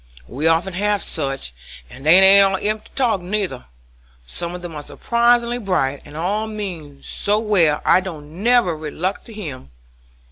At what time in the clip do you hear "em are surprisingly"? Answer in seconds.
4.65-5.59